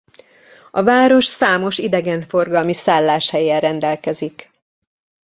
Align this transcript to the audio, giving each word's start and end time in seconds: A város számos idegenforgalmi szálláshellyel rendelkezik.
A 0.71 0.83
város 0.83 1.25
számos 1.25 1.77
idegenforgalmi 1.77 2.73
szálláshellyel 2.73 3.59
rendelkezik. 3.59 4.51